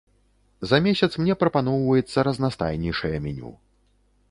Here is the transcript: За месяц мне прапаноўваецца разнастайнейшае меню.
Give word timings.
За 0.71 0.77
месяц 0.85 1.09
мне 1.23 1.33
прапаноўваецца 1.43 2.25
разнастайнейшае 2.31 3.15
меню. 3.29 3.55